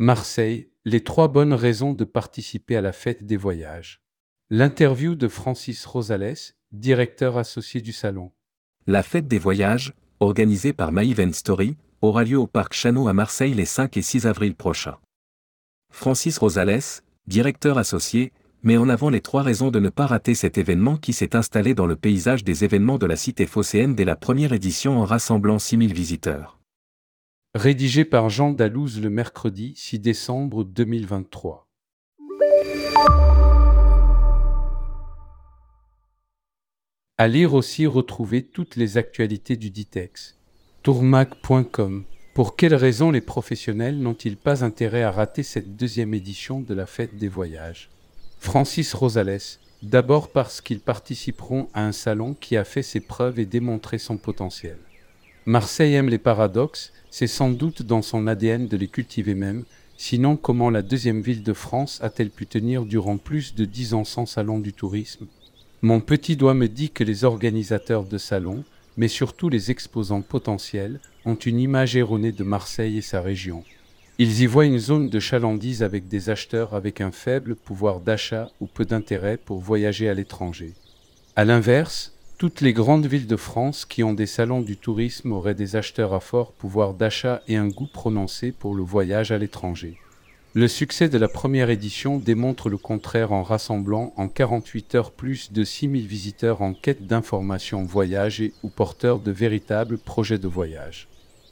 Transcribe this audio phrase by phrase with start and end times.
[0.00, 4.00] Marseille, les trois bonnes raisons de participer à la fête des voyages.
[4.48, 8.30] L'interview de Francis Rosales, directeur associé du salon.
[8.86, 13.12] La fête des voyages, organisée par My Event Story, aura lieu au Parc Chano à
[13.12, 14.98] Marseille les 5 et 6 avril prochains.
[15.92, 20.58] Francis Rosales, directeur associé, met en avant les trois raisons de ne pas rater cet
[20.58, 24.14] événement qui s'est installé dans le paysage des événements de la cité phocéenne dès la
[24.14, 26.57] première édition en rassemblant 6000 visiteurs.
[27.58, 31.66] Rédigé par Jean Dalouse le mercredi 6 décembre 2023.
[37.16, 40.38] À lire aussi retrouver toutes les actualités du Ditex.
[40.84, 46.74] Tourmac.com Pour quelles raisons les professionnels n'ont-ils pas intérêt à rater cette deuxième édition de
[46.74, 47.90] la fête des voyages?
[48.38, 53.46] Francis Rosales, d'abord parce qu'ils participeront à un salon qui a fait ses preuves et
[53.46, 54.78] démontré son potentiel.
[55.48, 59.64] Marseille aime les paradoxes, c'est sans doute dans son ADN de les cultiver même,
[59.96, 64.04] sinon comment la deuxième ville de France a-t-elle pu tenir durant plus de dix ans
[64.04, 65.26] sans salon du tourisme?
[65.80, 68.62] Mon petit doigt me dit que les organisateurs de salons,
[68.98, 73.64] mais surtout les exposants potentiels, ont une image erronée de Marseille et sa région.
[74.18, 78.50] Ils y voient une zone de chalandise avec des acheteurs avec un faible pouvoir d'achat
[78.60, 80.74] ou peu d'intérêt pour voyager à l'étranger.
[81.36, 85.56] A l'inverse, toutes les grandes villes de France qui ont des salons du tourisme auraient
[85.56, 89.98] des acheteurs à fort pouvoir d'achat et un goût prononcé pour le voyage à l'étranger.
[90.54, 95.52] Le succès de la première édition démontre le contraire en rassemblant en 48 heures plus
[95.52, 101.08] de 6000 visiteurs en quête d'informations voyage et ou porteurs de véritables projets de voyage.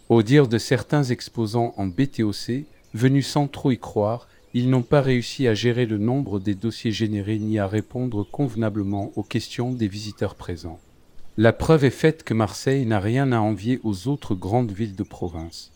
[0.09, 2.65] Au dire de certains exposants en BTOC,
[2.95, 6.91] venus sans trop y croire, ils n'ont pas réussi à gérer le nombre des dossiers
[6.91, 10.81] générés ni à répondre convenablement aux questions des visiteurs présents.
[11.37, 15.03] La preuve est faite que Marseille n'a rien à envier aux autres grandes villes de
[15.03, 15.73] province.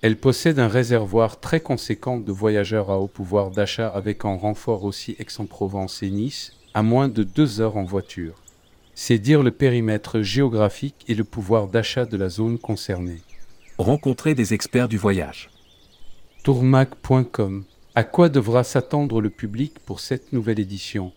[0.00, 4.84] Elle possède un réservoir très conséquent de voyageurs à haut pouvoir d'achat avec en renfort
[4.84, 8.40] aussi Aix-en-Provence et Nice, à moins de deux heures en voiture.
[8.94, 13.20] C'est dire le périmètre géographique et le pouvoir d'achat de la zone concernée.
[13.76, 15.50] Rencontrer des experts du voyage.
[16.44, 17.64] Tourmac.com
[17.94, 21.12] À quoi devra s'attendre le public pour cette nouvelle édition?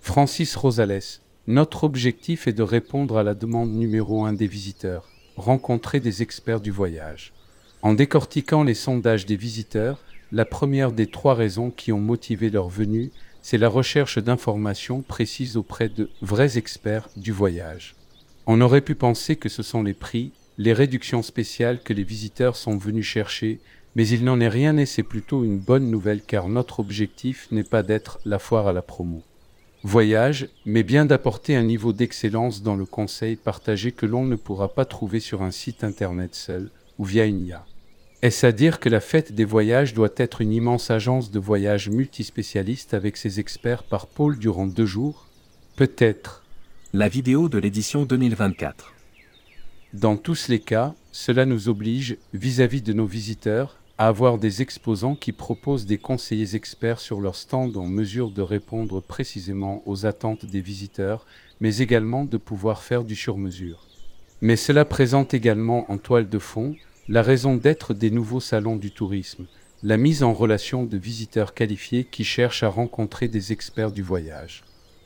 [0.00, 1.00] Francis Rosales
[1.48, 6.60] Notre objectif est de répondre à la demande numéro un des visiteurs, rencontrer des experts
[6.60, 7.32] du voyage.
[7.82, 12.68] En décortiquant les sondages des visiteurs, la première des trois raisons qui ont motivé leur
[12.68, 13.10] venue,
[13.42, 17.96] c'est la recherche d'informations précises auprès de vrais experts du voyage.
[18.46, 22.54] On aurait pu penser que ce sont les prix, les réductions spéciales que les visiteurs
[22.54, 23.58] sont venus chercher,
[23.96, 27.64] mais il n'en est rien et c'est plutôt une bonne nouvelle car notre objectif n'est
[27.64, 29.22] pas d'être la foire à la promo.
[29.82, 34.68] Voyage, mais bien d'apporter un niveau d'excellence dans le conseil partagé que l'on ne pourra
[34.74, 37.64] pas trouver sur un site internet seul ou via une IA.
[38.22, 41.88] Est-ce à dire que la fête des voyages doit être une immense agence de voyage
[41.88, 45.26] multispécialiste avec ses experts par pôle durant deux jours?
[45.76, 46.44] Peut-être.
[46.92, 48.92] La vidéo de l'édition 2024.
[49.94, 55.14] Dans tous les cas, cela nous oblige, vis-à-vis de nos visiteurs, à avoir des exposants
[55.14, 60.46] qui proposent des conseillers experts sur leur stand en mesure de répondre précisément aux attentes
[60.46, 61.26] des visiteurs,
[61.60, 63.86] mais également de pouvoir faire du sur-mesure.
[64.40, 66.76] Mais cela présente également en toile de fond
[67.08, 69.44] la raison d'être des nouveaux salons du tourisme,
[69.82, 74.64] la mise en relation de visiteurs qualifiés qui cherchent à rencontrer des experts du voyage.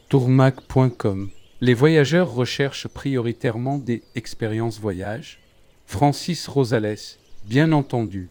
[0.08, 1.30] Tourmac.com
[1.60, 5.40] Les voyageurs recherchent prioritairement des expériences voyage.
[5.84, 8.28] Francis Rosales, bien entendu.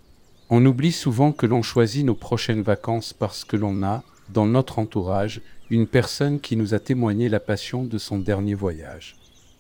[0.56, 4.78] On oublie souvent que l'on choisit nos prochaines vacances parce que l'on a, dans notre
[4.78, 5.41] entourage,
[5.72, 9.16] une personne qui nous a témoigné la passion de son dernier voyage.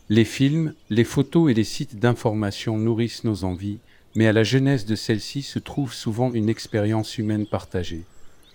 [0.09, 3.79] Les films, les photos et les sites d'information nourrissent nos envies,
[4.13, 8.03] mais à la jeunesse de celle-ci se trouve souvent une expérience humaine partagée.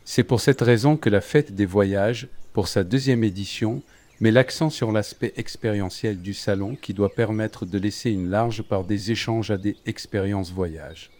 [0.04, 3.82] C'est pour cette raison que la fête des voyages, pour sa deuxième édition,
[4.20, 8.84] met l'accent sur l'aspect expérientiel du salon qui doit permettre de laisser une large part
[8.84, 11.10] des échanges à des expériences voyages.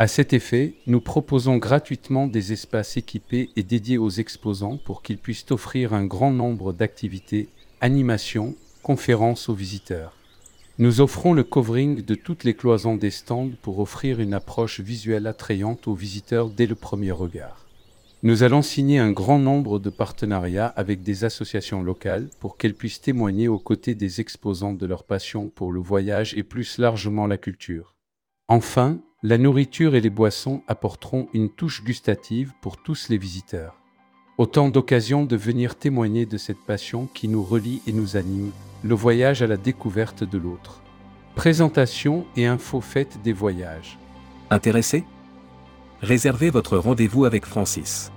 [0.00, 5.18] À cet effet, nous proposons gratuitement des espaces équipés et dédiés aux exposants pour qu'ils
[5.18, 7.50] puissent offrir un grand nombre d'activités,
[7.82, 10.16] animations, conférences aux visiteurs.
[10.78, 15.26] Nous offrons le covering de toutes les cloisons des stands pour offrir une approche visuelle
[15.26, 17.66] attrayante aux visiteurs dès le premier regard.
[18.22, 23.02] Nous allons signer un grand nombre de partenariats avec des associations locales pour qu'elles puissent
[23.02, 27.36] témoigner aux côtés des exposants de leur passion pour le voyage et plus largement la
[27.36, 27.94] culture.
[28.52, 33.76] Enfin, la nourriture et les boissons apporteront une touche gustative pour tous les visiteurs.
[34.38, 38.50] Autant d'occasions de venir témoigner de cette passion qui nous relie et nous anime
[38.82, 40.82] le voyage à la découverte de l'autre.
[41.36, 44.00] Présentation et info faites des voyages.
[44.50, 45.04] Intéressé?
[46.02, 48.10] Réservez votre rendez-vous avec Francis.